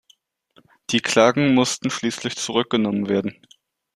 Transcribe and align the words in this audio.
Die 0.89 0.99
Klagen 0.99 1.53
mussten 1.53 1.91
schließlich 1.91 2.35
zurückgenommen 2.35 3.07
werden. 3.07 3.37